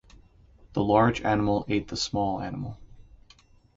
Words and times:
The 0.73 0.83
large 0.83 1.21
animal 1.21 1.63
ate 1.69 1.89
the 1.89 1.95
small 1.95 2.41
animal. 2.41 2.79